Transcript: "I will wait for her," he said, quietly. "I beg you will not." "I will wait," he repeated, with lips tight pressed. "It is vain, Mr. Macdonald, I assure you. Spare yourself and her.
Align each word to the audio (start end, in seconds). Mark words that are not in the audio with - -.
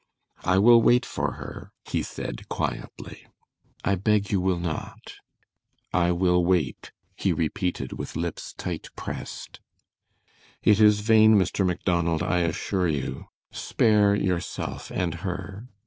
"I 0.43 0.57
will 0.57 0.81
wait 0.81 1.05
for 1.05 1.33
her," 1.33 1.73
he 1.85 2.01
said, 2.01 2.49
quietly. 2.49 3.27
"I 3.83 3.93
beg 3.93 4.31
you 4.31 4.41
will 4.41 4.57
not." 4.59 5.17
"I 5.93 6.11
will 6.11 6.43
wait," 6.43 6.91
he 7.15 7.31
repeated, 7.33 7.93
with 7.93 8.15
lips 8.15 8.55
tight 8.57 8.87
pressed. 8.95 9.59
"It 10.63 10.79
is 10.79 11.01
vain, 11.01 11.35
Mr. 11.35 11.63
Macdonald, 11.63 12.23
I 12.23 12.39
assure 12.39 12.87
you. 12.87 13.27
Spare 13.51 14.15
yourself 14.15 14.89
and 14.89 15.13
her. 15.21 15.67